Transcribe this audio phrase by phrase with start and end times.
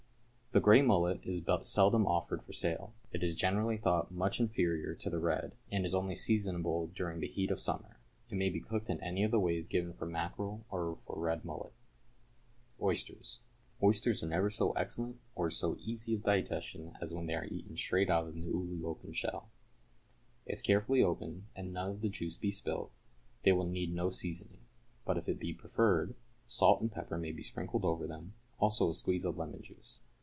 [0.51, 2.93] = The grey mullet is but seldom offered for sale.
[3.13, 7.29] It is generally thought much inferior to the red, and is only seasonable during the
[7.29, 8.01] heat of summer.
[8.29, 11.45] It may be cooked in any of the ways given for mackerel or for red
[11.45, 11.71] mullet.
[12.81, 13.39] =Oysters.=
[13.81, 17.77] Oysters are never so excellent or so easy of digestion as when they are eaten
[17.77, 19.47] straight out of the newly opened shell.
[20.45, 22.91] If carefully opened, and none of the juice be spilt,
[23.43, 24.59] they will need no seasoning;
[25.05, 26.13] but if it be preferred,
[26.45, 30.01] salt and pepper may be sprinkled over them, also a squeeze of lemon juice.